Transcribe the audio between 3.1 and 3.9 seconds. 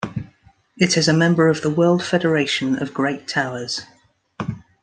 Towers.